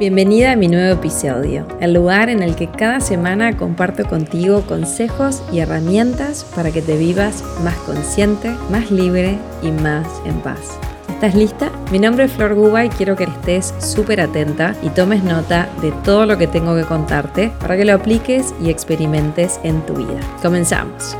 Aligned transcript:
Bienvenida 0.00 0.52
a 0.52 0.56
mi 0.56 0.66
nuevo 0.66 0.94
episodio, 0.94 1.66
el 1.78 1.92
lugar 1.92 2.30
en 2.30 2.42
el 2.42 2.56
que 2.56 2.70
cada 2.70 3.00
semana 3.00 3.54
comparto 3.58 4.06
contigo 4.06 4.62
consejos 4.62 5.42
y 5.52 5.58
herramientas 5.58 6.46
para 6.54 6.70
que 6.70 6.80
te 6.80 6.96
vivas 6.96 7.44
más 7.62 7.74
consciente, 7.80 8.48
más 8.70 8.90
libre 8.90 9.36
y 9.62 9.70
más 9.70 10.08
en 10.24 10.40
paz. 10.40 10.78
¿Estás 11.10 11.34
lista? 11.34 11.70
Mi 11.92 11.98
nombre 11.98 12.24
es 12.24 12.32
Flor 12.32 12.54
Guba 12.54 12.86
y 12.86 12.88
quiero 12.88 13.14
que 13.14 13.24
estés 13.24 13.74
súper 13.78 14.22
atenta 14.22 14.74
y 14.82 14.88
tomes 14.88 15.22
nota 15.22 15.68
de 15.82 15.92
todo 16.02 16.24
lo 16.24 16.38
que 16.38 16.46
tengo 16.46 16.74
que 16.74 16.84
contarte 16.84 17.52
para 17.60 17.76
que 17.76 17.84
lo 17.84 17.92
apliques 17.92 18.54
y 18.58 18.70
experimentes 18.70 19.60
en 19.64 19.84
tu 19.84 19.92
vida. 19.96 20.20
Comenzamos. 20.40 21.14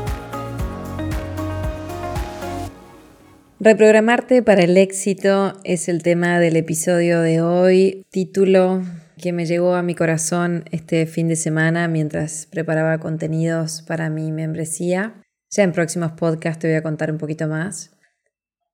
Reprogramarte 3.63 4.41
para 4.41 4.63
el 4.63 4.75
éxito 4.75 5.53
es 5.63 5.87
el 5.87 6.01
tema 6.01 6.39
del 6.39 6.55
episodio 6.55 7.21
de 7.21 7.41
hoy, 7.41 8.07
título 8.09 8.81
que 9.21 9.33
me 9.33 9.45
llegó 9.45 9.75
a 9.75 9.83
mi 9.83 9.93
corazón 9.93 10.65
este 10.71 11.05
fin 11.05 11.27
de 11.27 11.35
semana 11.35 11.87
mientras 11.87 12.47
preparaba 12.47 12.97
contenidos 12.97 13.83
para 13.83 14.09
mi 14.09 14.31
membresía. 14.31 15.21
Ya 15.51 15.61
en 15.61 15.73
próximos 15.73 16.13
podcasts 16.13 16.59
te 16.59 16.69
voy 16.69 16.77
a 16.77 16.81
contar 16.81 17.11
un 17.11 17.19
poquito 17.19 17.47
más. 17.47 17.91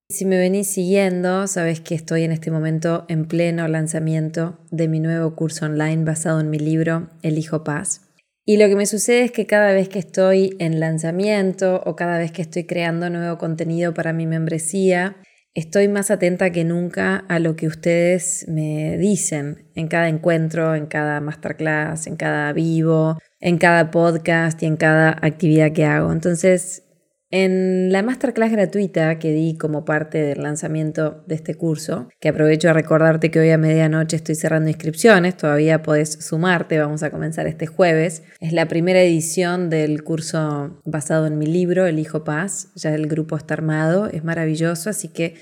Si 0.07 0.23
me 0.23 0.37
venís 0.37 0.69
siguiendo, 0.69 1.47
sabes 1.47 1.81
que 1.81 1.93
estoy 1.93 2.23
en 2.23 2.31
este 2.31 2.49
momento 2.49 3.03
en 3.09 3.27
pleno 3.27 3.67
lanzamiento 3.67 4.57
de 4.71 4.87
mi 4.87 5.01
nuevo 5.01 5.35
curso 5.35 5.65
online 5.65 6.05
basado 6.05 6.39
en 6.39 6.49
mi 6.49 6.59
libro 6.59 7.09
El 7.23 7.37
Hijo 7.37 7.65
Paz. 7.65 8.06
Y 8.49 8.55
lo 8.55 8.69
que 8.69 8.77
me 8.77 8.85
sucede 8.85 9.25
es 9.25 9.33
que 9.33 9.45
cada 9.45 9.73
vez 9.73 9.89
que 9.89 9.99
estoy 9.99 10.55
en 10.59 10.79
lanzamiento 10.79 11.83
o 11.85 11.97
cada 11.97 12.17
vez 12.17 12.31
que 12.31 12.41
estoy 12.41 12.63
creando 12.63 13.09
nuevo 13.09 13.37
contenido 13.37 13.93
para 13.93 14.13
mi 14.13 14.25
membresía, 14.25 15.17
estoy 15.53 15.89
más 15.89 16.11
atenta 16.11 16.49
que 16.53 16.63
nunca 16.63 17.25
a 17.27 17.39
lo 17.39 17.57
que 17.57 17.67
ustedes 17.67 18.45
me 18.47 18.97
dicen 18.97 19.67
en 19.75 19.89
cada 19.89 20.07
encuentro, 20.07 20.75
en 20.75 20.85
cada 20.85 21.19
masterclass, 21.19 22.07
en 22.07 22.15
cada 22.15 22.53
vivo, 22.53 23.17
en 23.41 23.57
cada 23.57 23.91
podcast 23.91 24.63
y 24.63 24.67
en 24.67 24.77
cada 24.77 25.09
actividad 25.21 25.73
que 25.73 25.83
hago. 25.83 26.13
Entonces, 26.13 26.86
en 27.29 27.91
la 27.91 28.03
masterclass 28.03 28.51
gratuita 28.51 29.19
que 29.19 29.31
di 29.31 29.57
como 29.57 29.83
parte 29.83 30.19
del 30.19 30.43
lanzamiento 30.43 31.23
de 31.27 31.35
este 31.35 31.55
curso, 31.55 32.07
que 32.21 32.29
aprovecho 32.29 32.69
a 32.69 32.73
recordarte 32.73 33.31
que 33.31 33.39
hoy 33.39 33.49
a 33.49 33.57
medianoche 33.57 34.15
estoy 34.15 34.35
cerrando 34.35 34.69
inscripciones, 34.69 35.35
todavía 35.35 35.83
podés 35.83 36.13
sumarte, 36.25 36.79
vamos 36.79 37.03
a 37.03 37.11
comenzar 37.11 37.45
este 37.47 37.67
jueves. 37.67 38.23
Es 38.39 38.53
la 38.53 38.67
primera 38.67 39.01
edición 39.01 39.69
del 39.69 40.03
curso 40.03 40.81
basado 40.85 41.27
en 41.27 41.37
mi 41.37 41.47
libro, 41.47 41.85
El 41.85 41.99
Hijo 41.99 42.23
Paz, 42.23 42.69
ya 42.75 42.93
el 42.95 43.07
grupo 43.07 43.35
está 43.35 43.55
armado, 43.55 44.07
es 44.07 44.23
maravilloso, 44.23 44.89
así 44.89 45.09
que 45.09 45.35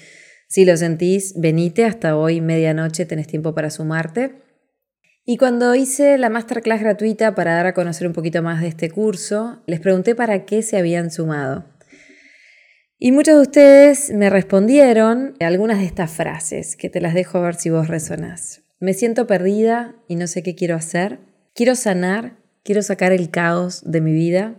si 0.48 0.66
lo 0.66 0.76
sentís, 0.78 1.34
venite, 1.38 1.86
hasta 1.86 2.18
hoy 2.18 2.42
medianoche 2.42 3.06
tenés 3.06 3.28
tiempo 3.28 3.54
para 3.54 3.70
sumarte. 3.70 4.42
Y 5.24 5.38
cuando 5.38 5.74
hice 5.74 6.20
la 6.20 6.30
masterclass 6.30 6.82
gratuita 6.82 7.34
para 7.34 7.56
dar 7.56 7.66
a 7.66 7.74
conocer 7.74 8.06
un 8.06 8.14
poquito 8.14 8.44
más 8.44 8.62
de 8.62 8.68
este 8.68 8.92
curso, 8.92 9.64
les 9.66 9.80
pregunté 9.80 10.14
para 10.14 10.46
qué 10.46 10.62
se 10.62 10.78
habían 10.78 11.10
sumado. 11.10 11.75
Y 12.98 13.12
muchos 13.12 13.36
de 13.36 13.42
ustedes 13.42 14.12
me 14.12 14.30
respondieron 14.30 15.36
algunas 15.42 15.80
de 15.80 15.86
estas 15.86 16.12
frases 16.12 16.78
que 16.78 16.90
te 16.90 17.02
las 17.02 17.14
dejo 17.14 17.38
a 17.38 17.42
ver 17.42 17.56
si 17.56 17.70
vos 17.70 17.90
resonás. 17.90 18.64
Me 18.80 18.94
siento 18.94 19.28
perdida 19.28 19.96
y 20.08 20.16
no 20.16 20.28
sé 20.28 20.44
qué 20.44 20.56
quiero 20.56 20.76
hacer. 20.76 21.20
Quiero 21.54 21.76
sanar, 21.76 22.38
quiero 22.64 22.82
sacar 22.82 23.12
el 23.12 23.30
caos 23.32 23.84
de 23.86 24.00
mi 24.00 24.14
vida. 24.14 24.56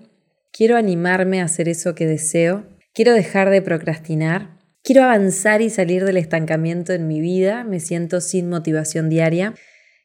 Quiero 0.53 0.77
animarme 0.77 1.41
a 1.41 1.45
hacer 1.45 1.69
eso 1.69 1.95
que 1.95 2.07
deseo. 2.07 2.67
Quiero 2.93 3.15
dejar 3.15 3.49
de 3.49 3.63
procrastinar. 3.63 4.59
Quiero 4.83 5.03
avanzar 5.03 5.63
y 5.63 5.71
salir 5.71 6.05
del 6.05 6.19
estancamiento 6.19 6.93
en 6.93 7.09
mi 7.09 7.21
vida. 7.23 7.65
Me 7.65 7.81
siento 7.81 8.21
sin 8.21 8.51
motivación 8.51 9.09
diaria. 9.09 9.55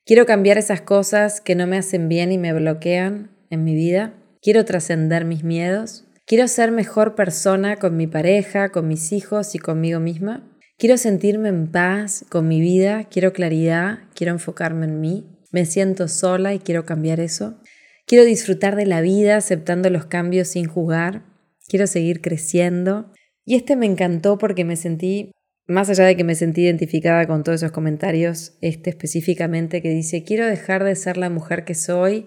Quiero 0.06 0.26
cambiar 0.26 0.58
esas 0.58 0.82
cosas 0.82 1.42
que 1.42 1.56
no 1.56 1.68
me 1.68 1.78
hacen 1.78 2.08
bien 2.08 2.32
y 2.32 2.38
me 2.38 2.54
bloquean 2.54 3.32
en 3.50 3.64
mi 3.64 3.76
vida. 3.76 4.14
Quiero 4.42 4.64
trascender 4.66 5.26
mis 5.26 5.44
miedos. 5.44 6.06
Quiero 6.32 6.48
ser 6.48 6.72
mejor 6.72 7.14
persona 7.14 7.76
con 7.76 7.98
mi 7.98 8.08
pareja, 8.08 8.70
con 8.70 8.88
mis 8.88 9.12
hijos 9.12 9.54
y 9.54 9.60
conmigo 9.60 10.00
misma. 10.00 10.50
Quiero 10.78 10.96
sentirme 10.96 11.50
en 11.50 11.70
paz 11.70 12.24
con 12.30 12.48
mi 12.48 12.62
vida, 12.62 13.04
quiero 13.12 13.34
claridad, 13.34 14.00
quiero 14.16 14.32
enfocarme 14.32 14.86
en 14.86 15.02
mí. 15.02 15.26
Me 15.52 15.66
siento 15.66 16.08
sola 16.08 16.54
y 16.54 16.60
quiero 16.60 16.86
cambiar 16.86 17.20
eso. 17.20 17.60
Quiero 18.08 18.24
disfrutar 18.24 18.78
de 18.78 18.86
la 18.86 19.02
vida 19.02 19.36
aceptando 19.36 19.90
los 19.90 20.06
cambios 20.06 20.48
sin 20.48 20.68
jugar. 20.68 21.26
Quiero 21.68 21.86
seguir 21.86 22.22
creciendo. 22.22 23.12
Y 23.44 23.56
este 23.56 23.76
me 23.76 23.86
encantó 23.86 24.38
porque 24.38 24.64
me 24.64 24.78
sentí, 24.78 25.34
más 25.68 25.90
allá 25.90 26.06
de 26.06 26.16
que 26.16 26.24
me 26.24 26.36
sentí 26.36 26.62
identificada 26.62 27.28
con 27.28 27.44
todos 27.44 27.62
esos 27.62 27.74
comentarios, 27.74 28.54
este 28.62 28.92
específicamente 28.92 29.82
que 29.82 29.90
dice, 29.90 30.24
quiero 30.24 30.46
dejar 30.46 30.86
de 30.86 30.96
ser 30.96 31.18
la 31.18 31.30
mujer 31.30 31.66
que 31.66 31.76
soy, 31.76 32.26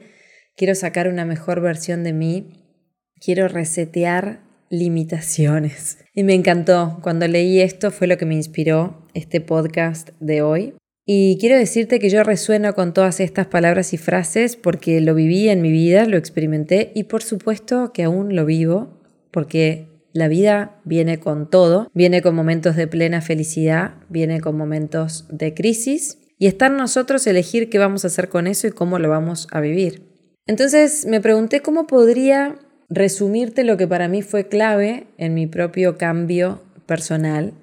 quiero 0.59 0.75
sacar 0.75 1.09
una 1.09 1.25
mejor 1.25 1.63
versión 1.63 2.05
de 2.05 2.13
mí 2.13 2.64
quiero 3.25 3.49
resetear 3.49 4.41
limitaciones. 4.69 5.99
Y 6.15 6.25
me 6.25 6.35
encantó. 6.35 6.99
Cuando 7.03 7.27
leí 7.27 7.61
esto 7.61 7.91
fue 7.91 8.07
lo 8.07 8.19
que 8.19 8.27
me 8.27 8.35
inspiró 8.35 9.07
este 9.15 9.41
podcast 9.41 10.11
de 10.21 10.43
hoy. 10.43 10.75
Y 11.07 11.39
quiero 11.39 11.57
decirte 11.57 11.99
que 11.99 12.11
yo 12.11 12.23
resueno 12.23 12.75
con 12.75 12.95
todas 12.95 13.21
estas 13.21 13.47
palabras 13.47 13.93
y 13.93 13.99
frases 13.99 14.57
porque 14.57 15.01
lo 15.01 15.15
viví 15.15 15.49
en 15.49 15.61
mi 15.61 15.71
vida, 15.71 16.07
lo 16.07 16.17
experimenté 16.17 16.93
y 16.95 17.05
por 17.05 17.23
supuesto 17.23 17.93
que 17.93 18.05
aún 18.05 18.35
lo 18.35 18.47
vivo 18.47 19.03
porque 19.31 19.89
la 20.15 20.29
vida 20.29 20.81
viene 20.85 21.19
con 21.19 21.51
todo, 21.51 21.91
viene 21.93 22.23
con 22.23 22.35
momentos 22.35 22.77
de 22.77 22.87
plena 22.87 23.21
felicidad, 23.21 23.97
viene 24.09 24.41
con 24.41 24.57
momentos 24.57 25.27
de 25.31 25.53
crisis 25.53 26.19
y 26.39 26.47
está 26.47 26.67
en 26.67 26.77
nosotros 26.77 27.27
elegir 27.27 27.69
qué 27.69 27.79
vamos 27.79 28.05
a 28.05 28.07
hacer 28.07 28.31
con 28.31 28.47
eso 28.47 28.67
y 28.67 28.71
cómo 28.71 28.99
lo 28.99 29.11
vamos 29.11 29.47
a 29.51 29.61
vivir. 29.61 30.09
Entonces 30.47 31.05
me 31.07 31.21
pregunté 31.21 31.61
cómo 31.61 31.87
podría 31.87 32.59
resumirte 32.89 33.65
lo 33.65 33.77
que 33.77 33.87
para 33.87 34.09
mí 34.09 34.23
fue 34.23 34.49
clave 34.49 35.07
en 35.19 35.35
mi 35.35 35.47
propio 35.47 35.97
cambio 35.99 36.63
personal 36.87 37.55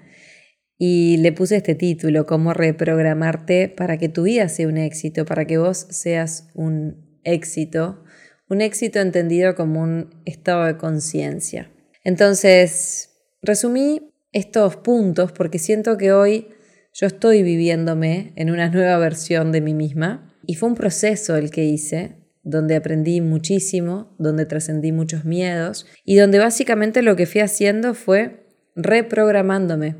y 0.78 1.18
le 1.18 1.32
puse 1.32 1.58
este 1.58 1.76
título, 1.76 2.26
cómo 2.26 2.54
reprogramarte 2.54 3.70
para 3.70 3.98
que 3.98 4.10
tu 4.10 4.24
vida 4.24 4.50
sea 4.50 4.68
un 4.68 4.78
éxito, 4.78 5.26
para 5.26 5.46
que 5.46 5.60
vos 5.60 5.78
seas 5.92 6.50
un 6.56 7.20
éxito, 7.24 8.04
un 8.50 8.62
éxito 8.62 9.00
entendido 9.00 9.54
como 9.54 9.81
un 9.81 10.10
estado 10.26 10.66
de 10.66 10.78
conciencia. 10.78 11.72
Entonces, 12.04 13.12
resumí 13.44 14.12
estos 14.31 14.78
puntos 14.78 15.31
porque 15.31 15.60
siento 15.60 15.98
que 15.98 16.14
hoy 16.14 16.48
yo 16.94 17.06
estoy 17.06 17.44
viviéndome 17.44 18.34
en 18.36 18.50
una 18.50 18.70
nueva 18.70 18.98
versión 18.98 19.52
de 19.52 19.62
mí 19.62 19.76
misma 19.76 20.36
y 20.48 20.56
fue 20.56 20.70
un 20.70 20.76
proceso 20.76 21.36
el 21.36 21.52
que 21.52 21.64
hice 21.64 22.21
donde 22.44 22.75
aprendí 22.75 23.22
muchísimo, 23.22 24.16
donde 24.18 24.46
trascendí 24.46 24.91
muchos 24.91 25.25
miedos 25.25 25.85
y 26.03 26.16
donde 26.16 26.40
básicamente 26.40 27.02
lo 27.02 27.16
que 27.16 27.25
fui 27.25 27.41
haciendo 27.41 27.94
fue 27.94 28.47
reprogramándome 28.75 29.96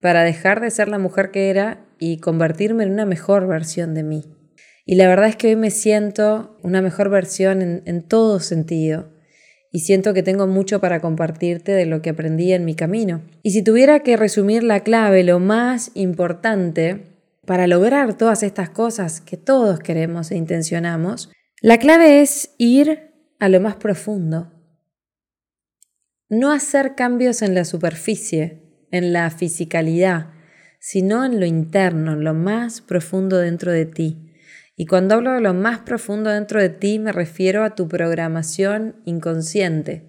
para 0.00 0.22
dejar 0.22 0.60
de 0.60 0.70
ser 0.70 0.88
la 0.88 0.98
mujer 0.98 1.30
que 1.30 1.48
era 1.48 1.86
y 1.98 2.18
convertirme 2.18 2.84
en 2.84 2.92
una 2.92 3.06
mejor 3.06 3.46
versión 3.46 3.94
de 3.94 4.02
mí. 4.02 4.24
Y 4.84 4.96
la 4.96 5.08
verdad 5.08 5.28
es 5.28 5.36
que 5.36 5.48
hoy 5.48 5.56
me 5.56 5.70
siento 5.70 6.58
una 6.62 6.82
mejor 6.82 7.08
versión 7.08 7.62
en, 7.62 7.82
en 7.86 8.02
todo 8.02 8.40
sentido 8.40 9.08
y 9.72 9.80
siento 9.80 10.12
que 10.12 10.22
tengo 10.22 10.46
mucho 10.46 10.80
para 10.80 11.00
compartirte 11.00 11.72
de 11.72 11.86
lo 11.86 12.02
que 12.02 12.10
aprendí 12.10 12.52
en 12.52 12.64
mi 12.64 12.74
camino. 12.74 13.22
Y 13.42 13.52
si 13.52 13.62
tuviera 13.62 14.00
que 14.00 14.16
resumir 14.16 14.62
la 14.62 14.80
clave, 14.80 15.24
lo 15.24 15.40
más 15.40 15.90
importante 15.94 17.14
para 17.46 17.66
lograr 17.66 18.16
todas 18.16 18.42
estas 18.42 18.70
cosas 18.70 19.20
que 19.20 19.36
todos 19.36 19.80
queremos 19.80 20.30
e 20.30 20.36
intencionamos, 20.36 21.30
la 21.64 21.78
clave 21.78 22.20
es 22.20 22.54
ir 22.58 23.14
a 23.38 23.48
lo 23.48 23.58
más 23.58 23.76
profundo. 23.76 24.52
No 26.28 26.52
hacer 26.52 26.94
cambios 26.94 27.40
en 27.40 27.54
la 27.54 27.64
superficie, 27.64 28.86
en 28.90 29.14
la 29.14 29.30
fisicalidad, 29.30 30.34
sino 30.78 31.24
en 31.24 31.40
lo 31.40 31.46
interno, 31.46 32.12
en 32.12 32.22
lo 32.22 32.34
más 32.34 32.82
profundo 32.82 33.38
dentro 33.38 33.72
de 33.72 33.86
ti. 33.86 34.30
Y 34.76 34.84
cuando 34.84 35.14
hablo 35.14 35.32
de 35.32 35.40
lo 35.40 35.54
más 35.54 35.78
profundo 35.78 36.28
dentro 36.28 36.60
de 36.60 36.68
ti 36.68 36.98
me 36.98 37.12
refiero 37.12 37.64
a 37.64 37.74
tu 37.74 37.88
programación 37.88 38.96
inconsciente, 39.06 40.04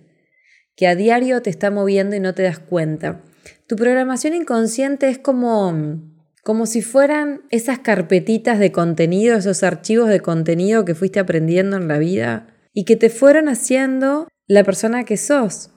que 0.76 0.88
a 0.88 0.96
diario 0.96 1.42
te 1.42 1.52
está 1.52 1.72
moviendo 1.72 2.18
y 2.18 2.20
no 2.20 2.34
te 2.34 2.44
das 2.44 2.60
cuenta. 2.60 3.24
Tu 3.66 3.78
programación 3.78 4.34
inconsciente 4.34 5.08
es 5.08 5.20
como 5.20 5.70
como 6.46 6.68
si 6.68 6.84
fueran 6.84 7.42
esas 7.50 7.80
carpetitas 7.80 8.60
de 8.60 8.72
contenido, 8.72 9.36
esos 9.36 9.64
archivos 9.64 10.10
de 10.10 10.20
contenido 10.20 10.86
que 10.86 10.94
fuiste 10.94 11.20
aprendiendo 11.20 11.76
en 11.76 11.88
la 11.88 11.98
vida 11.98 12.56
y 12.72 12.86
que 12.86 12.96
te 12.96 13.10
fueron 13.10 13.50
haciendo 13.50 14.28
la 14.46 14.64
persona 14.64 15.06
que 15.06 15.18
sos 15.18 15.72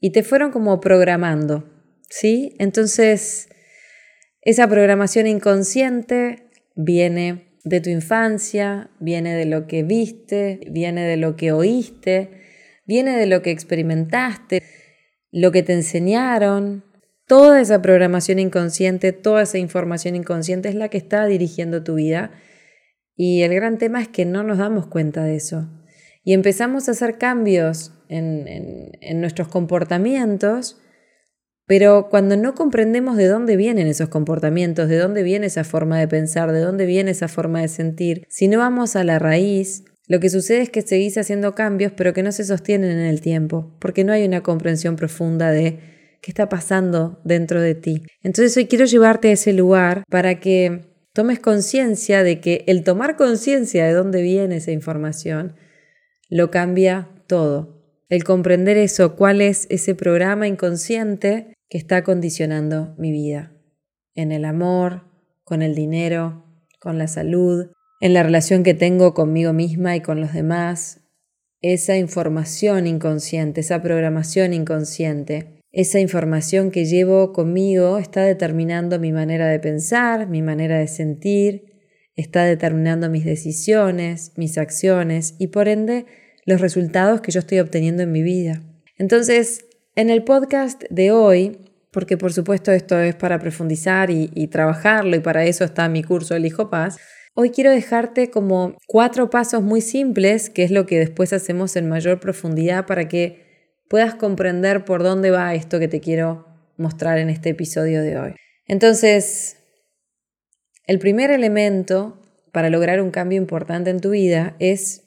y 0.00 0.10
te 0.10 0.24
fueron 0.24 0.50
como 0.50 0.80
programando, 0.80 1.70
¿sí? 2.10 2.56
Entonces, 2.58 3.48
esa 4.42 4.66
programación 4.66 5.28
inconsciente 5.28 6.50
viene 6.74 7.56
de 7.62 7.80
tu 7.80 7.88
infancia, 7.88 8.90
viene 8.98 9.36
de 9.36 9.44
lo 9.44 9.68
que 9.68 9.84
viste, 9.84 10.58
viene 10.68 11.06
de 11.06 11.16
lo 11.16 11.36
que 11.36 11.52
oíste, 11.52 12.42
viene 12.86 13.16
de 13.16 13.26
lo 13.26 13.40
que 13.40 13.52
experimentaste, 13.52 14.64
lo 15.30 15.52
que 15.52 15.62
te 15.62 15.74
enseñaron, 15.74 16.87
Toda 17.28 17.60
esa 17.60 17.82
programación 17.82 18.38
inconsciente, 18.38 19.12
toda 19.12 19.42
esa 19.42 19.58
información 19.58 20.16
inconsciente 20.16 20.70
es 20.70 20.74
la 20.74 20.88
que 20.88 20.96
está 20.96 21.26
dirigiendo 21.26 21.84
tu 21.84 21.94
vida 21.94 22.30
Y 23.14 23.42
el 23.42 23.54
gran 23.54 23.76
tema 23.76 24.00
es 24.00 24.08
que 24.08 24.24
no 24.24 24.42
nos 24.42 24.58
damos 24.58 24.86
cuenta 24.86 25.24
de 25.24 25.36
eso. 25.36 25.68
Y 26.24 26.32
empezamos 26.32 26.88
a 26.88 26.92
hacer 26.92 27.18
cambios 27.18 27.92
en, 28.08 28.46
en 28.48 29.20
nuestros 29.20 29.48
comportamientos, 29.48 30.80
pero 31.66 32.08
cuando 32.08 32.36
no 32.38 32.54
comprendemos 32.54 33.18
de 33.18 33.26
dónde 33.26 33.56
vienen 33.56 33.88
esos 33.88 34.08
comportamientos, 34.08 34.88
de 34.88 34.96
dónde 34.96 35.22
viene 35.22 35.48
esa 35.48 35.64
forma 35.64 35.98
de 35.98 36.08
pensar, 36.08 36.50
de 36.52 36.60
dónde 36.60 36.86
viene 36.86 37.10
esa 37.10 37.28
forma 37.28 37.60
de 37.60 37.68
sentir, 37.68 38.24
si 38.30 38.48
no 38.48 38.58
vamos 38.58 38.96
a 38.96 39.04
la 39.04 39.18
raíz, 39.18 39.84
lo 40.06 40.20
que 40.20 40.30
sucede 40.30 40.62
es 40.62 40.70
que 40.70 40.80
seguís 40.80 41.18
haciendo 41.18 41.54
cambios, 41.54 41.92
pero 41.94 42.14
que 42.14 42.22
no 42.22 42.32
se 42.32 42.44
sostienen 42.44 42.92
en 42.92 43.04
el 43.04 43.20
tiempo, 43.20 43.76
porque 43.80 44.04
no 44.04 44.14
hay 44.14 44.24
una 44.24 44.42
comprensión 44.42 44.96
profunda 44.96 45.50
de 45.50 45.97
qué 46.20 46.30
está 46.30 46.48
pasando 46.48 47.20
dentro 47.24 47.60
de 47.60 47.74
ti. 47.74 48.02
Entonces 48.22 48.56
hoy 48.56 48.66
quiero 48.66 48.84
llevarte 48.84 49.28
a 49.28 49.32
ese 49.32 49.52
lugar 49.52 50.04
para 50.10 50.40
que 50.40 50.88
tomes 51.12 51.40
conciencia 51.40 52.22
de 52.22 52.40
que 52.40 52.64
el 52.66 52.84
tomar 52.84 53.16
conciencia 53.16 53.86
de 53.86 53.92
dónde 53.92 54.22
viene 54.22 54.56
esa 54.56 54.72
información 54.72 55.56
lo 56.28 56.50
cambia 56.50 57.08
todo. 57.26 57.78
El 58.08 58.24
comprender 58.24 58.76
eso, 58.76 59.16
cuál 59.16 59.40
es 59.40 59.66
ese 59.70 59.94
programa 59.94 60.46
inconsciente 60.46 61.54
que 61.68 61.78
está 61.78 62.04
condicionando 62.04 62.94
mi 62.98 63.12
vida. 63.12 63.52
En 64.14 64.32
el 64.32 64.44
amor, 64.44 65.04
con 65.44 65.62
el 65.62 65.74
dinero, 65.74 66.44
con 66.80 66.98
la 66.98 67.08
salud, 67.08 67.70
en 68.00 68.14
la 68.14 68.22
relación 68.22 68.62
que 68.62 68.74
tengo 68.74 69.12
conmigo 69.12 69.52
misma 69.52 69.96
y 69.96 70.00
con 70.00 70.20
los 70.20 70.32
demás, 70.32 71.00
esa 71.60 71.96
información 71.96 72.86
inconsciente, 72.86 73.60
esa 73.60 73.82
programación 73.82 74.52
inconsciente, 74.52 75.57
esa 75.72 76.00
información 76.00 76.70
que 76.70 76.86
llevo 76.86 77.32
conmigo 77.32 77.98
está 77.98 78.22
determinando 78.22 78.98
mi 78.98 79.12
manera 79.12 79.46
de 79.48 79.60
pensar, 79.60 80.28
mi 80.28 80.42
manera 80.42 80.78
de 80.78 80.88
sentir, 80.88 81.64
está 82.16 82.44
determinando 82.44 83.10
mis 83.10 83.24
decisiones, 83.24 84.32
mis 84.36 84.58
acciones 84.58 85.34
y 85.38 85.48
por 85.48 85.68
ende 85.68 86.06
los 86.46 86.60
resultados 86.60 87.20
que 87.20 87.30
yo 87.30 87.40
estoy 87.40 87.60
obteniendo 87.60 88.02
en 88.02 88.12
mi 88.12 88.22
vida. 88.22 88.62
Entonces, 88.96 89.66
en 89.94 90.10
el 90.10 90.24
podcast 90.24 90.82
de 90.90 91.12
hoy, 91.12 91.58
porque 91.92 92.16
por 92.16 92.32
supuesto 92.32 92.72
esto 92.72 92.98
es 92.98 93.14
para 93.14 93.38
profundizar 93.38 94.10
y, 94.10 94.46
trabajarlo 94.48 95.16
y 95.16 95.20
para 95.20 95.44
eso 95.44 95.64
está 95.64 95.88
mi 95.88 96.02
curso 96.02 96.34
El 96.34 96.46
Hijo 96.46 96.70
Paz, 96.70 96.98
Hoy 97.40 97.50
quiero 97.50 97.70
dejarte 97.70 98.30
como 98.30 98.76
cuatro 98.88 99.30
pasos 99.30 99.62
muy 99.62 99.80
simples, 99.80 100.50
que 100.50 100.64
es 100.64 100.72
lo 100.72 100.86
que 100.86 100.98
después 100.98 101.32
hacemos 101.32 101.76
en 101.76 101.88
mayor 101.88 102.18
profundidad 102.18 102.84
para 102.84 103.06
que 103.06 103.47
puedas 103.88 104.14
comprender 104.14 104.84
por 104.84 105.02
dónde 105.02 105.30
va 105.30 105.54
esto 105.54 105.78
que 105.78 105.88
te 105.88 106.00
quiero 106.00 106.46
mostrar 106.76 107.18
en 107.18 107.30
este 107.30 107.50
episodio 107.50 108.02
de 108.02 108.18
hoy. 108.18 108.34
Entonces, 108.66 109.56
el 110.86 110.98
primer 110.98 111.30
elemento 111.30 112.22
para 112.52 112.70
lograr 112.70 113.00
un 113.00 113.10
cambio 113.10 113.38
importante 113.38 113.90
en 113.90 114.00
tu 114.00 114.10
vida 114.10 114.56
es 114.58 115.04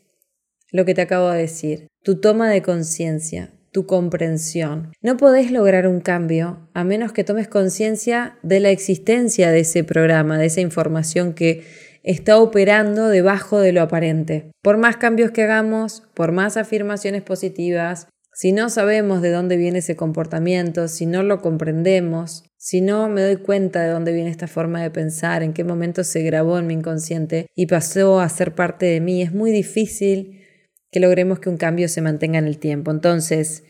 lo 0.71 0.85
que 0.85 0.93
te 0.93 1.01
acabo 1.01 1.29
de 1.29 1.41
decir, 1.41 1.87
tu 2.03 2.19
toma 2.19 2.49
de 2.49 2.61
conciencia, 2.61 3.51
tu 3.71 3.85
comprensión. 3.85 4.91
No 5.01 5.17
podés 5.17 5.51
lograr 5.51 5.87
un 5.87 6.01
cambio 6.01 6.69
a 6.73 6.83
menos 6.83 7.13
que 7.13 7.23
tomes 7.23 7.47
conciencia 7.47 8.37
de 8.41 8.59
la 8.59 8.69
existencia 8.69 9.51
de 9.51 9.61
ese 9.61 9.83
programa, 9.83 10.37
de 10.37 10.45
esa 10.45 10.61
información 10.61 11.33
que 11.33 11.63
está 12.03 12.37
operando 12.37 13.09
debajo 13.09 13.59
de 13.59 13.71
lo 13.71 13.81
aparente. 13.81 14.51
Por 14.61 14.77
más 14.77 14.97
cambios 14.97 15.31
que 15.31 15.43
hagamos, 15.43 16.03
por 16.13 16.31
más 16.31 16.57
afirmaciones 16.57 17.21
positivas, 17.21 18.07
si 18.33 18.51
no 18.51 18.69
sabemos 18.69 19.21
de 19.21 19.31
dónde 19.31 19.57
viene 19.57 19.79
ese 19.79 19.95
comportamiento, 19.95 20.87
si 20.87 21.05
no 21.05 21.23
lo 21.23 21.41
comprendemos, 21.41 22.43
si 22.57 22.81
no 22.81 23.09
me 23.09 23.21
doy 23.21 23.37
cuenta 23.37 23.81
de 23.83 23.89
dónde 23.89 24.13
viene 24.13 24.29
esta 24.29 24.47
forma 24.47 24.81
de 24.81 24.89
pensar, 24.89 25.43
en 25.43 25.53
qué 25.53 25.63
momento 25.63 26.03
se 26.03 26.21
grabó 26.21 26.57
en 26.57 26.67
mi 26.67 26.75
inconsciente 26.75 27.47
y 27.55 27.65
pasó 27.65 28.19
a 28.19 28.29
ser 28.29 28.55
parte 28.55 28.85
de 28.85 29.01
mí, 29.01 29.21
es 29.21 29.33
muy 29.33 29.51
difícil 29.51 30.39
que 30.91 30.99
logremos 30.99 31.39
que 31.39 31.49
un 31.49 31.57
cambio 31.57 31.87
se 31.87 32.01
mantenga 32.01 32.39
en 32.39 32.47
el 32.47 32.57
tiempo. 32.57 32.91
Entonces, 32.91 33.63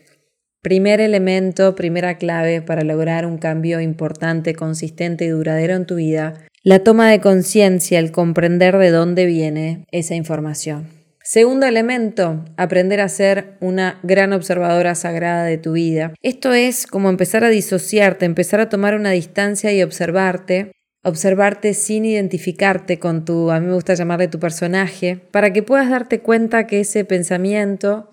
primer 0.60 1.00
elemento, 1.00 1.74
primera 1.74 2.18
clave 2.18 2.62
para 2.62 2.82
lograr 2.82 3.26
un 3.26 3.38
cambio 3.38 3.80
importante, 3.80 4.54
consistente 4.54 5.24
y 5.24 5.28
duradero 5.28 5.74
en 5.74 5.86
tu 5.86 5.96
vida 5.96 6.46
la 6.64 6.84
toma 6.84 7.10
de 7.10 7.20
conciencia, 7.20 7.98
el 7.98 8.12
comprender 8.12 8.78
de 8.78 8.90
dónde 8.90 9.26
viene 9.26 9.84
esa 9.90 10.14
información. 10.14 11.01
Segundo 11.32 11.64
elemento, 11.64 12.44
aprender 12.58 13.00
a 13.00 13.08
ser 13.08 13.56
una 13.60 13.98
gran 14.02 14.34
observadora 14.34 14.94
sagrada 14.94 15.44
de 15.44 15.56
tu 15.56 15.72
vida. 15.72 16.12
Esto 16.20 16.52
es 16.52 16.86
como 16.86 17.08
empezar 17.08 17.42
a 17.42 17.48
disociarte, 17.48 18.26
empezar 18.26 18.60
a 18.60 18.68
tomar 18.68 18.94
una 18.94 19.12
distancia 19.12 19.72
y 19.72 19.82
observarte, 19.82 20.72
observarte 21.02 21.72
sin 21.72 22.04
identificarte 22.04 22.98
con 22.98 23.24
tu, 23.24 23.50
a 23.50 23.60
mí 23.60 23.66
me 23.68 23.72
gusta 23.72 23.94
llamarle 23.94 24.28
tu 24.28 24.38
personaje, 24.40 25.22
para 25.30 25.54
que 25.54 25.62
puedas 25.62 25.88
darte 25.88 26.20
cuenta 26.20 26.66
que 26.66 26.80
ese 26.80 27.06
pensamiento 27.06 28.10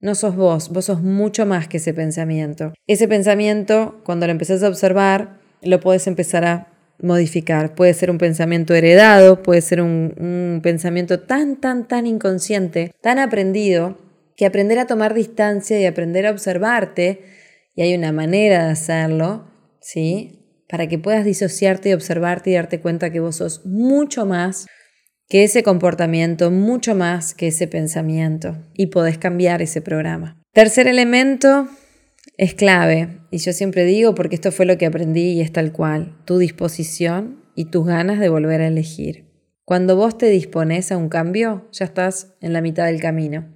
no 0.00 0.14
sos 0.14 0.34
vos, 0.34 0.70
vos 0.70 0.86
sos 0.86 1.02
mucho 1.02 1.44
más 1.44 1.68
que 1.68 1.76
ese 1.76 1.92
pensamiento. 1.92 2.72
Ese 2.86 3.08
pensamiento, 3.08 4.00
cuando 4.04 4.24
lo 4.24 4.32
empezás 4.32 4.62
a 4.62 4.68
observar, 4.68 5.38
lo 5.60 5.80
puedes 5.80 6.06
empezar 6.06 6.46
a 6.46 6.77
modificar. 7.00 7.74
Puede 7.74 7.94
ser 7.94 8.10
un 8.10 8.18
pensamiento 8.18 8.74
heredado, 8.74 9.42
puede 9.42 9.60
ser 9.60 9.80
un, 9.80 10.60
pensamiento 10.62 11.20
tan, 11.20 11.56
tan, 11.56 11.86
tan 11.86 12.06
inconsciente, 12.06 12.92
tan 13.00 13.18
aprendido, 13.18 13.98
que 14.36 14.46
aprender 14.46 14.78
a 14.78 14.86
tomar 14.86 15.14
distancia 15.14 15.80
y 15.80 15.86
aprender 15.86 16.26
a 16.26 16.30
observarte, 16.30 17.22
y 17.74 17.82
hay 17.82 17.94
una 17.94 18.12
manera 18.12 18.66
de 18.66 18.70
hacerlo, 18.72 19.50
¿sí? 19.80 20.62
Para 20.68 20.86
que 20.86 20.98
puedas 20.98 21.24
disociarte 21.24 21.90
y 21.90 21.92
observarte 21.92 22.50
y 22.50 22.54
darte 22.54 22.80
cuenta 22.80 23.10
que 23.10 23.20
vos 23.20 23.36
sos 23.36 23.64
mucho 23.64 24.26
más 24.26 24.66
que 25.28 25.44
ese 25.44 25.62
comportamiento, 25.62 26.50
mucho 26.50 26.94
más 26.94 27.34
que 27.34 27.48
ese 27.48 27.66
pensamiento, 27.66 28.56
y 28.74 28.86
podés 28.86 29.18
cambiar 29.18 29.60
ese 29.60 29.82
programa. 29.82 30.40
Tercer 30.52 30.86
elemento, 30.86 31.68
es 32.38 32.54
clave, 32.54 33.18
y 33.32 33.38
yo 33.38 33.52
siempre 33.52 33.84
digo, 33.84 34.14
porque 34.14 34.36
esto 34.36 34.52
fue 34.52 34.64
lo 34.64 34.78
que 34.78 34.86
aprendí 34.86 35.32
y 35.32 35.40
es 35.40 35.52
tal 35.52 35.72
cual, 35.72 36.16
tu 36.24 36.38
disposición 36.38 37.42
y 37.56 37.64
tus 37.64 37.84
ganas 37.84 38.20
de 38.20 38.28
volver 38.28 38.60
a 38.60 38.68
elegir. 38.68 39.26
Cuando 39.64 39.96
vos 39.96 40.16
te 40.16 40.26
dispones 40.26 40.92
a 40.92 40.96
un 40.96 41.08
cambio, 41.08 41.68
ya 41.72 41.84
estás 41.84 42.36
en 42.40 42.52
la 42.52 42.62
mitad 42.62 42.86
del 42.86 43.00
camino. 43.00 43.52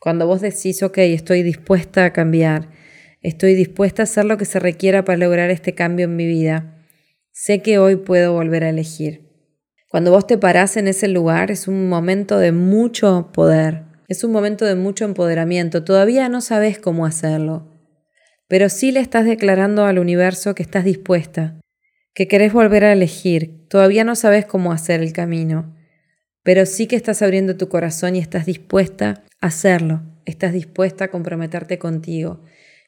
Cuando 0.00 0.26
vos 0.26 0.40
decís, 0.40 0.82
ok, 0.82 0.96
estoy 0.96 1.42
dispuesta 1.42 2.06
a 2.06 2.12
cambiar, 2.14 2.70
estoy 3.20 3.54
dispuesta 3.54 4.02
a 4.02 4.04
hacer 4.04 4.24
lo 4.24 4.38
que 4.38 4.46
se 4.46 4.58
requiera 4.58 5.04
para 5.04 5.18
lograr 5.18 5.50
este 5.50 5.74
cambio 5.74 6.06
en 6.06 6.16
mi 6.16 6.26
vida, 6.26 6.86
sé 7.32 7.60
que 7.60 7.78
hoy 7.78 7.96
puedo 7.96 8.32
volver 8.32 8.64
a 8.64 8.70
elegir. 8.70 9.28
Cuando 9.90 10.10
vos 10.10 10.26
te 10.26 10.38
parás 10.38 10.78
en 10.78 10.88
ese 10.88 11.06
lugar 11.06 11.50
es 11.50 11.68
un 11.68 11.90
momento 11.90 12.38
de 12.38 12.52
mucho 12.52 13.30
poder, 13.34 13.82
es 14.08 14.24
un 14.24 14.32
momento 14.32 14.64
de 14.64 14.74
mucho 14.74 15.04
empoderamiento, 15.04 15.84
todavía 15.84 16.30
no 16.30 16.40
sabes 16.40 16.78
cómo 16.78 17.04
hacerlo, 17.04 17.79
pero 18.50 18.68
sí 18.68 18.90
le 18.90 18.98
estás 18.98 19.26
declarando 19.26 19.84
al 19.84 20.00
universo 20.00 20.56
que 20.56 20.64
estás 20.64 20.84
dispuesta, 20.84 21.60
que 22.12 22.26
querés 22.26 22.52
volver 22.52 22.82
a 22.82 22.92
elegir, 22.92 23.68
todavía 23.68 24.02
no 24.02 24.16
sabes 24.16 24.44
cómo 24.44 24.72
hacer 24.72 25.00
el 25.00 25.12
camino, 25.12 25.76
pero 26.42 26.66
sí 26.66 26.88
que 26.88 26.96
estás 26.96 27.22
abriendo 27.22 27.56
tu 27.56 27.68
corazón 27.68 28.16
y 28.16 28.18
estás 28.18 28.46
dispuesta 28.46 29.22
a 29.40 29.46
hacerlo, 29.46 30.02
estás 30.24 30.52
dispuesta 30.52 31.04
a 31.04 31.10
comprometerte 31.12 31.78
contigo 31.78 32.40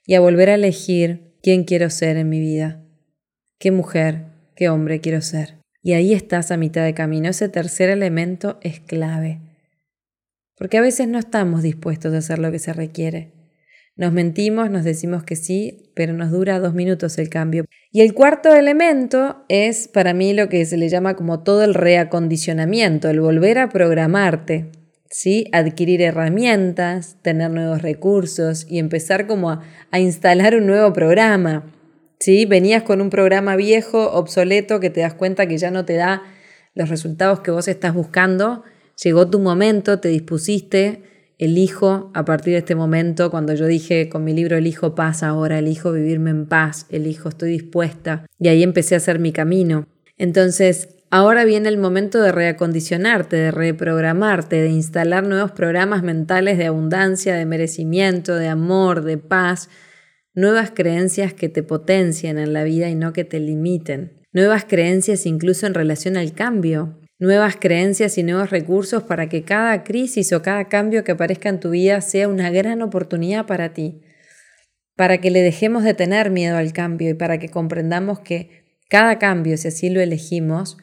y 0.05 0.15
a 0.15 0.21
volver 0.21 0.51
a 0.51 0.57
elegir 0.57 1.37
quién 1.45 1.63
quiero 1.63 1.91
ser 1.91 2.17
en 2.17 2.29
mi 2.29 2.41
vida, 2.41 2.83
qué 3.61 3.71
mujer, 3.71 4.25
qué 4.57 4.69
hombre 4.69 5.01
quiero 5.01 5.21
ser. 5.21 5.61
Y 5.81 5.93
ahí 5.93 6.13
estás 6.13 6.51
a 6.51 6.57
mitad 6.57 6.85
de 6.85 6.95
camino. 6.95 7.29
Ese 7.29 7.49
tercer 7.49 7.89
elemento 7.89 8.59
es 8.63 8.81
clave. 8.81 9.41
Porque 10.57 10.79
a 10.79 10.81
veces 10.81 11.07
no 11.07 11.21
estamos 11.21 11.63
dispuestos 11.63 12.15
a 12.15 12.19
hacer 12.19 12.41
lo 12.41 12.51
que 12.51 12.59
se 12.59 12.73
requiere. 12.73 13.42
Nos 13.95 14.13
mentimos, 14.13 14.71
nos 14.71 14.85
decimos 14.85 15.23
que 15.23 15.37
sí, 15.37 15.91
pero 15.95 16.15
nos 16.15 16.31
dura 16.31 16.59
dos 16.59 16.73
minutos 16.73 17.19
el 17.19 17.29
cambio. 17.29 17.67
Y 17.91 18.01
el 18.01 18.15
cuarto 18.15 18.55
elemento 18.55 19.45
es 19.49 19.87
para 19.87 20.15
mí 20.15 20.33
lo 20.33 20.49
que 20.49 20.65
se 20.65 20.79
le 20.79 20.89
llama 20.89 21.15
como 21.15 21.43
todo 21.43 21.63
el 21.63 21.75
reacondicionamiento, 21.75 23.11
el 23.11 23.21
volver 23.21 23.59
a 23.59 23.69
programarte, 23.69 24.71
¿sí? 25.11 25.47
adquirir 25.53 26.01
herramientas, 26.01 27.19
tener 27.21 27.51
nuevos 27.51 27.83
recursos 27.83 28.67
y 28.67 28.79
empezar 28.79 29.27
como 29.27 29.51
a, 29.51 30.01
instalar 30.01 30.55
un 30.55 30.67
nuevo 30.67 30.95
programa. 30.95 31.71
¿sí? 32.19 32.47
Venías 32.47 32.85
con 32.85 33.03
un 33.03 33.11
programa 33.11 33.57
viejo, 33.57 34.11
obsoleto, 34.13 34.81
que 34.81 34.89
te 34.89 35.03
das 35.03 35.13
cuenta 35.13 35.47
que 35.47 35.59
ya 35.59 35.71
no 35.71 35.85
te 35.85 35.97
da 35.97 36.23
los 36.75 36.89
resultados 36.89 37.41
que 37.41 37.51
vos 37.51 37.69
estás 37.69 37.93
buscando. 37.93 38.65
Llegó 39.05 39.29
tu 39.29 39.39
momento, 39.39 40.01
te 40.01 40.09
dispusiste 40.09 41.12
elijo 41.39 42.11
a 42.15 42.25
partir 42.25 42.53
de 42.53 42.61
este 42.61 42.75
momento, 42.75 43.31
cuando 43.31 43.55
yo 43.55 43.67
dije 43.67 44.09
con 44.09 44.25
mi 44.25 44.33
libro 44.33 44.57
Elijo 44.57 44.95
paz 44.95 45.23
ahora, 45.23 45.59
elijo 45.59 45.93
vivirme 45.93 46.31
en 46.31 46.47
paz, 46.47 46.87
elijo, 46.91 47.29
estoy 47.29 47.51
dispuesta. 47.51 48.27
Y 48.39 48.49
ahí 48.49 48.63
empecé 48.63 48.95
a 48.95 48.99
hacer 48.99 49.19
mi 49.19 49.33
camino. 49.33 49.87
Entonces, 50.19 50.97
ahora 51.11 51.45
viene 51.45 51.69
el 51.69 51.79
momento 51.79 52.21
de 52.21 52.33
reacondicionarte, 52.33 53.37
de 53.37 53.51
reprogramarte, 53.51 54.61
de 54.61 54.71
instalar 54.71 55.27
nuevos 55.27 55.53
programas 55.53 56.03
mentales 56.03 56.59
de 56.59 56.67
abundancia, 56.67 57.35
de 57.35 57.47
merecimiento, 57.47 58.37
de 58.37 58.49
amor, 58.49 59.03
de 59.03 59.19
paz, 59.19 59.69
nuevas 60.35 60.71
creencias 60.71 61.35
que 61.35 61.49
te 61.49 61.63
potencien 61.63 62.39
en 62.39 62.53
la 62.53 62.65
vida 62.65 62.89
y 62.89 62.95
no 62.95 63.13
que 63.13 63.25
te 63.25 63.41
limiten. 63.41 64.23
Nuevas 64.33 64.65
creencias 64.65 65.27
incluso 65.27 65.67
en 65.67 65.75
relación 65.75 66.17
al 66.17 66.33
cambio, 66.33 66.99
nuevas 67.23 67.55
creencias 67.55 68.19
y 68.19 68.25
nuevos 68.25 68.51
recursos 68.51 69.05
para 69.05 69.29
que 69.29 69.45
cada 69.45 69.85
crisis 69.85 70.33
o 70.33 70.43
cada 70.43 70.69
cambio 70.69 71.05
que 71.05 71.13
aparezca 71.13 71.49
en 71.49 71.61
tu 71.61 71.71
vida 71.71 72.01
sea 72.01 72.27
una 72.27 72.51
gran 72.51 72.83
oportunidad 72.83 73.47
para 73.47 73.73
ti, 73.73 74.03
para 74.97 75.21
que 75.21 75.31
le 75.31 75.41
dejemos 75.41 75.85
de 75.85 75.95
tener 75.95 76.31
miedo 76.31 76.57
al 76.57 76.73
cambio 76.73 77.11
y 77.11 77.15
para 77.15 77.39
que 77.39 77.49
comprendamos 77.49 78.19
que 78.19 78.65
cada 78.91 79.21
cambio, 79.21 79.57
si 79.57 79.69
así 79.69 79.89
lo 79.89 80.01
elegimos, 80.01 80.79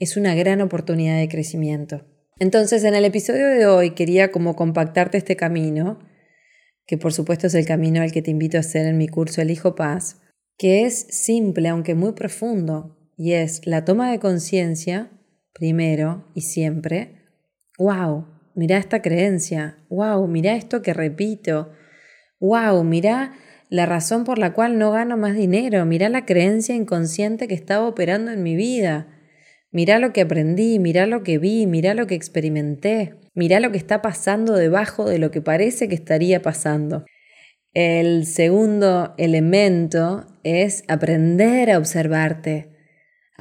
es 0.00 0.16
una 0.16 0.34
gran 0.34 0.60
oportunidad 0.62 1.16
de 1.16 1.28
crecimiento. 1.28 2.04
Entonces, 2.40 2.82
en 2.82 2.96
el 2.96 3.04
episodio 3.04 3.46
de 3.46 3.66
hoy 3.66 3.92
quería 3.92 4.32
como 4.32 4.56
compactarte 4.56 5.16
este 5.16 5.36
camino, 5.36 6.00
que 6.88 6.98
por 6.98 7.12
supuesto 7.12 7.46
es 7.46 7.54
el 7.54 7.66
camino 7.66 8.02
al 8.02 8.10
que 8.10 8.20
te 8.20 8.32
invito 8.32 8.56
a 8.56 8.60
hacer 8.60 8.84
en 8.84 8.98
mi 8.98 9.06
curso 9.06 9.40
El 9.40 9.52
Hijo 9.52 9.76
Paz, 9.76 10.20
que 10.58 10.86
es 10.86 11.06
simple 11.08 11.68
aunque 11.68 11.94
muy 11.94 12.14
profundo, 12.14 12.98
y 13.16 13.34
es 13.34 13.64
la 13.64 13.84
toma 13.84 14.10
de 14.10 14.18
conciencia, 14.18 15.12
primero 15.52 16.30
y 16.34 16.42
siempre, 16.42 17.22
wow, 17.78 18.26
mira 18.54 18.78
esta 18.78 19.02
creencia, 19.02 19.78
wow, 19.88 20.26
mira 20.26 20.54
esto 20.54 20.82
que 20.82 20.94
repito, 20.94 21.72
wow, 22.40 22.82
mira 22.84 23.32
la 23.68 23.86
razón 23.86 24.24
por 24.24 24.38
la 24.38 24.52
cual 24.52 24.78
no 24.78 24.92
gano 24.92 25.16
más 25.16 25.34
dinero, 25.34 25.86
mira 25.86 26.08
la 26.10 26.26
creencia 26.26 26.74
inconsciente 26.74 27.48
que 27.48 27.54
estaba 27.54 27.86
operando 27.86 28.30
en 28.30 28.42
mi 28.42 28.54
vida. 28.54 29.08
Mirá 29.70 29.98
lo 29.98 30.12
que 30.12 30.20
aprendí, 30.20 30.78
mirá 30.78 31.06
lo 31.06 31.22
que 31.22 31.38
vi, 31.38 31.66
mirá 31.66 31.94
lo 31.94 32.06
que 32.06 32.14
experimenté, 32.14 33.14
mirá 33.34 33.60
lo 33.60 33.72
que 33.72 33.78
está 33.78 34.02
pasando 34.02 34.54
debajo 34.54 35.08
de 35.08 35.18
lo 35.18 35.30
que 35.30 35.40
parece 35.40 35.88
que 35.88 35.94
estaría 35.94 36.42
pasando. 36.42 37.06
El 37.72 38.26
segundo 38.26 39.14
elemento 39.16 40.26
es 40.42 40.84
aprender 40.88 41.70
a 41.70 41.78
observarte, 41.78 42.71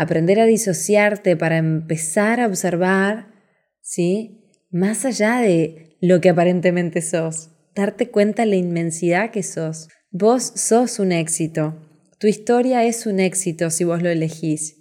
aprender 0.01 0.39
a 0.39 0.45
disociarte 0.45 1.37
para 1.37 1.57
empezar 1.57 2.39
a 2.39 2.47
observar, 2.47 3.33
¿sí? 3.81 4.49
Más 4.69 5.05
allá 5.05 5.39
de 5.39 5.97
lo 6.01 6.21
que 6.21 6.29
aparentemente 6.29 7.01
sos, 7.01 7.51
darte 7.75 8.09
cuenta 8.09 8.43
de 8.43 8.49
la 8.49 8.55
inmensidad 8.55 9.31
que 9.31 9.43
sos. 9.43 9.89
Vos 10.09 10.53
sos 10.55 10.99
un 10.99 11.11
éxito, 11.11 11.87
tu 12.21 12.27
historia 12.27 12.83
es 12.83 13.07
un 13.07 13.19
éxito 13.19 13.71
si 13.71 13.83
vos 13.83 14.03
lo 14.03 14.09
elegís. 14.09 14.77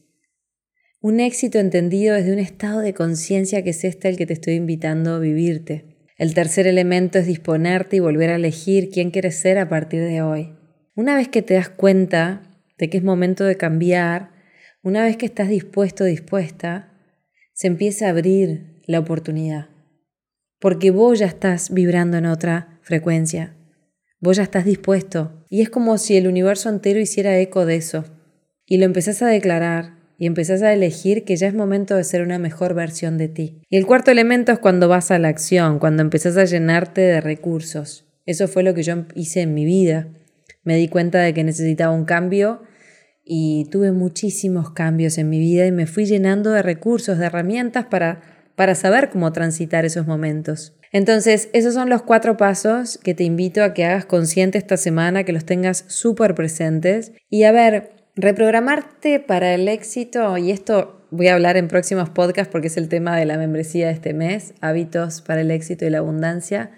Un 1.00 1.20
éxito 1.20 1.58
entendido 1.58 2.14
desde 2.14 2.34
un 2.34 2.38
estado 2.38 2.80
de 2.80 2.92
conciencia 2.92 3.64
que 3.64 3.70
es 3.70 3.82
este 3.82 4.10
el 4.10 4.18
que 4.18 4.26
te 4.26 4.34
estoy 4.34 4.56
invitando 4.56 5.14
a 5.14 5.18
vivirte. 5.18 5.96
El 6.18 6.34
tercer 6.34 6.66
elemento 6.66 7.18
es 7.18 7.26
disponerte 7.26 7.96
y 7.96 8.00
volver 8.00 8.28
a 8.28 8.34
elegir 8.36 8.90
quién 8.90 9.10
quieres 9.10 9.36
ser 9.36 9.56
a 9.56 9.70
partir 9.70 10.02
de 10.02 10.20
hoy. 10.20 10.52
Una 10.94 11.16
vez 11.16 11.28
que 11.28 11.40
te 11.40 11.54
das 11.54 11.70
cuenta 11.70 12.42
de 12.76 12.90
que 12.90 12.98
es 12.98 13.02
momento 13.02 13.44
de 13.44 13.56
cambiar, 13.56 14.32
una 14.82 15.02
vez 15.02 15.16
que 15.16 15.26
estás 15.26 15.48
dispuesto 15.48 16.04
dispuesta, 16.04 16.92
se 17.52 17.66
empieza 17.66 18.06
a 18.06 18.10
abrir 18.10 18.80
la 18.86 18.98
oportunidad. 18.98 19.68
Porque 20.58 20.90
vos 20.90 21.18
ya 21.18 21.26
estás 21.26 21.72
vibrando 21.72 22.16
en 22.16 22.26
otra 22.26 22.78
frecuencia. 22.82 23.54
Vos 24.20 24.36
ya 24.36 24.42
estás 24.42 24.64
dispuesto. 24.64 25.44
Y 25.50 25.62
es 25.62 25.70
como 25.70 25.98
si 25.98 26.16
el 26.16 26.26
universo 26.26 26.68
entero 26.68 27.00
hiciera 27.00 27.38
eco 27.38 27.66
de 27.66 27.76
eso. 27.76 28.04
Y 28.66 28.78
lo 28.78 28.84
empezás 28.84 29.22
a 29.22 29.28
declarar 29.28 29.98
y 30.18 30.26
empezás 30.26 30.62
a 30.62 30.72
elegir 30.72 31.24
que 31.24 31.36
ya 31.36 31.48
es 31.48 31.54
momento 31.54 31.96
de 31.96 32.04
ser 32.04 32.22
una 32.22 32.38
mejor 32.38 32.74
versión 32.74 33.16
de 33.16 33.28
ti. 33.28 33.62
Y 33.70 33.78
el 33.78 33.86
cuarto 33.86 34.10
elemento 34.10 34.52
es 34.52 34.58
cuando 34.58 34.86
vas 34.86 35.10
a 35.10 35.18
la 35.18 35.28
acción, 35.28 35.78
cuando 35.78 36.02
empezás 36.02 36.36
a 36.36 36.44
llenarte 36.44 37.00
de 37.00 37.20
recursos. 37.22 38.06
Eso 38.26 38.46
fue 38.46 38.62
lo 38.62 38.74
que 38.74 38.82
yo 38.82 39.06
hice 39.14 39.40
en 39.40 39.54
mi 39.54 39.64
vida. 39.64 40.08
Me 40.62 40.76
di 40.76 40.88
cuenta 40.88 41.20
de 41.20 41.32
que 41.32 41.42
necesitaba 41.42 41.94
un 41.94 42.04
cambio 42.04 42.62
y 43.32 43.66
tuve 43.70 43.92
muchísimos 43.92 44.70
cambios 44.70 45.16
en 45.16 45.28
mi 45.28 45.38
vida 45.38 45.64
y 45.66 45.72
me 45.72 45.86
fui 45.86 46.04
llenando 46.04 46.50
de 46.50 46.62
recursos, 46.62 47.18
de 47.18 47.26
herramientas 47.26 47.86
para, 47.86 48.22
para 48.56 48.74
saber 48.74 49.10
cómo 49.10 49.32
transitar 49.32 49.84
esos 49.84 50.06
momentos. 50.06 50.76
Entonces, 50.90 51.48
esos 51.52 51.74
son 51.74 51.88
los 51.88 52.02
cuatro 52.02 52.36
pasos 52.36 52.98
que 52.98 53.14
te 53.14 53.22
invito 53.22 53.62
a 53.62 53.72
que 53.72 53.84
hagas 53.84 54.04
consciente 54.04 54.58
esta 54.58 54.76
semana, 54.76 55.22
que 55.22 55.32
los 55.32 55.44
tengas 55.44 55.84
súper 55.86 56.34
presentes. 56.34 57.12
Y 57.28 57.44
a 57.44 57.52
ver, 57.52 58.00
Reprogramarte 58.16 59.20
para 59.20 59.54
el 59.54 59.68
éxito, 59.68 60.36
y 60.36 60.50
esto 60.50 61.06
voy 61.10 61.28
a 61.28 61.34
hablar 61.34 61.56
en 61.56 61.68
próximos 61.68 62.10
podcasts 62.10 62.50
porque 62.50 62.66
es 62.66 62.76
el 62.76 62.88
tema 62.88 63.16
de 63.16 63.24
la 63.24 63.38
membresía 63.38 63.86
de 63.86 63.92
este 63.92 64.12
mes, 64.12 64.52
hábitos 64.60 65.22
para 65.22 65.40
el 65.40 65.50
éxito 65.50 65.86
y 65.86 65.90
la 65.90 65.98
abundancia. 65.98 66.72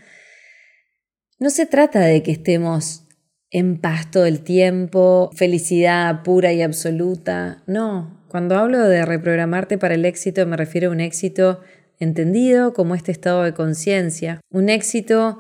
No 1.40 1.50
se 1.50 1.66
trata 1.66 2.00
de 2.00 2.23
que 2.23 2.32
estemos 2.32 3.09
en 3.52 3.76
paz 3.76 4.11
todo 4.11 4.25
el 4.25 4.40
tiempo, 4.40 5.30
felicidad 5.35 6.23
pura 6.23 6.52
y 6.52 6.62
absoluta. 6.62 7.62
No, 7.66 8.25
cuando 8.28 8.56
hablo 8.56 8.80
de 8.80 9.04
reprogramarte 9.04 9.76
para 9.76 9.94
el 9.94 10.06
éxito 10.06 10.47
me 10.47 10.56
refiero 10.56 10.88
a 10.88 10.92
un 10.92 11.00
éxito 11.00 11.61
entendido 12.00 12.73
como 12.73 12.94
este 12.94 13.12
estado 13.12 13.42
de 13.42 13.52
conciencia. 13.52 14.40
Un 14.50 14.71
éxito 14.71 15.38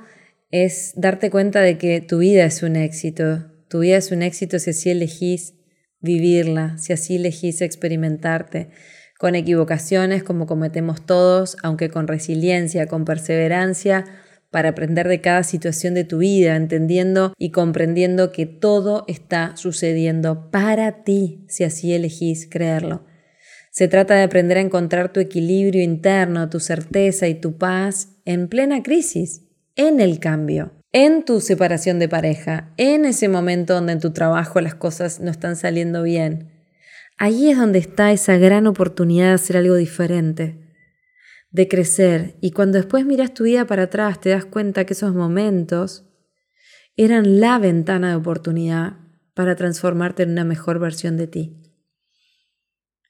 es 0.50 0.92
darte 0.94 1.30
cuenta 1.30 1.62
de 1.62 1.78
que 1.78 2.02
tu 2.02 2.18
vida 2.18 2.44
es 2.44 2.62
un 2.62 2.76
éxito. 2.76 3.46
Tu 3.68 3.80
vida 3.80 3.96
es 3.96 4.12
un 4.12 4.22
éxito 4.22 4.58
si 4.58 4.70
así 4.70 4.90
elegís 4.90 5.54
vivirla, 6.00 6.76
si 6.76 6.92
así 6.92 7.16
elegís 7.16 7.62
experimentarte, 7.62 8.68
con 9.18 9.34
equivocaciones 9.34 10.22
como 10.22 10.46
cometemos 10.46 11.06
todos, 11.06 11.56
aunque 11.62 11.88
con 11.88 12.06
resiliencia, 12.06 12.86
con 12.86 13.06
perseverancia, 13.06 14.04
para 14.52 14.68
aprender 14.68 15.08
de 15.08 15.20
cada 15.20 15.42
situación 15.42 15.94
de 15.94 16.04
tu 16.04 16.18
vida, 16.18 16.54
entendiendo 16.54 17.34
y 17.36 17.50
comprendiendo 17.50 18.30
que 18.30 18.46
todo 18.46 19.04
está 19.08 19.56
sucediendo 19.56 20.52
para 20.52 21.02
ti, 21.02 21.44
si 21.48 21.64
así 21.64 21.92
elegís 21.92 22.46
creerlo. 22.48 23.04
Se 23.72 23.88
trata 23.88 24.14
de 24.14 24.22
aprender 24.22 24.58
a 24.58 24.60
encontrar 24.60 25.12
tu 25.12 25.18
equilibrio 25.18 25.82
interno, 25.82 26.48
tu 26.48 26.60
certeza 26.60 27.26
y 27.26 27.34
tu 27.34 27.58
paz 27.58 28.10
en 28.24 28.46
plena 28.46 28.84
crisis, 28.84 29.42
en 29.74 29.98
el 29.98 30.20
cambio 30.20 30.72
en 30.92 31.24
tu 31.24 31.40
separación 31.40 31.98
de 31.98 32.08
pareja, 32.08 32.70
en 32.76 33.06
ese 33.06 33.28
momento 33.28 33.74
donde 33.74 33.94
en 33.94 34.00
tu 34.00 34.12
trabajo 34.12 34.60
las 34.60 34.74
cosas 34.74 35.20
no 35.20 35.30
están 35.30 35.56
saliendo 35.56 36.02
bien. 36.02 36.50
Ahí 37.16 37.50
es 37.50 37.56
donde 37.56 37.78
está 37.78 38.12
esa 38.12 38.36
gran 38.36 38.66
oportunidad 38.66 39.28
de 39.28 39.34
hacer 39.34 39.56
algo 39.56 39.74
diferente, 39.76 40.61
de 41.52 41.68
crecer. 41.68 42.36
Y 42.40 42.50
cuando 42.50 42.78
después 42.78 43.06
miras 43.06 43.32
tu 43.34 43.44
vida 43.44 43.66
para 43.66 43.84
atrás, 43.84 44.20
te 44.20 44.30
das 44.30 44.44
cuenta 44.44 44.84
que 44.84 44.94
esos 44.94 45.14
momentos 45.14 46.04
eran 46.96 47.40
la 47.40 47.58
ventana 47.58 48.10
de 48.10 48.16
oportunidad 48.16 48.96
para 49.34 49.54
transformarte 49.54 50.24
en 50.24 50.30
una 50.30 50.44
mejor 50.44 50.78
versión 50.78 51.16
de 51.16 51.26
ti. 51.26 51.62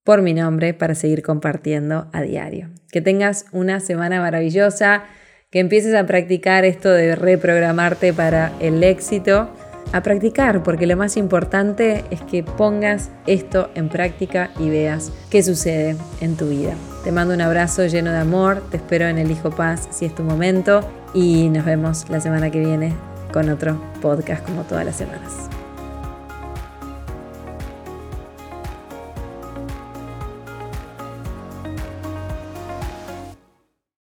por 0.03 0.21
mi 0.21 0.35
nombre 0.35 0.75
para 0.75 0.97
seguir 0.97 1.23
compartiendo 1.23 2.11
a 2.13 2.23
diario. 2.23 2.71
Que 2.91 3.01
tengas 3.01 3.47
una 3.53 3.79
semana 3.79 4.21
maravillosa, 4.21 5.05
que 5.53 5.61
empieces 5.61 5.95
a 5.95 6.07
practicar 6.07 6.65
esto 6.65 6.91
de 6.91 7.15
reprogramarte 7.15 8.13
para 8.13 8.53
el 8.61 8.83
éxito 8.83 9.49
a 9.93 10.03
practicar, 10.03 10.63
porque 10.63 10.87
lo 10.87 10.97
más 10.97 11.17
importante 11.17 12.05
es 12.11 12.21
que 12.23 12.43
pongas 12.43 13.11
esto 13.27 13.71
en 13.75 13.89
práctica 13.89 14.51
y 14.59 14.71
veas 14.71 15.13
qué 15.31 15.43
sucede 15.43 15.97
en 16.21 16.37
tu 16.37 16.49
vida. 16.49 16.75
Te 17.05 17.13
mando 17.13 17.35
un 17.35 17.41
abrazo 17.41 17.87
lleno 17.87 18.11
de 18.11 18.19
amor, 18.19 18.63
te 18.71 18.77
espero 18.77 19.07
en 19.07 19.19
el 19.19 19.31
Hijo 19.31 19.51
Paz 19.51 19.89
si 19.91 20.05
es 20.05 20.15
tu 20.15 20.23
momento 20.23 20.81
y 21.15 21.49
nos 21.49 21.65
vemos 21.65 22.09
la 22.09 22.21
semana 22.21 22.51
que 22.51 22.61
viene 22.61 22.95
con 23.33 23.49
otro 23.49 23.81
podcast 24.01 24.45
como 24.45 24.63
todas 24.63 24.85
las 24.85 24.97
semanas. 24.97 25.60